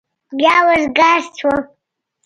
[0.37, 1.59] بيا وزگار سوم.